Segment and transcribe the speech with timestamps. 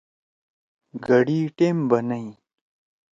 [1.05, 2.27] گھڑی ٹیم بنَئی۔